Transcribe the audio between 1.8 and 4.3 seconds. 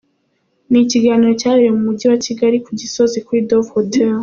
Mujyi wa Kigali, ku Gisozi, kuri Dove Hotel.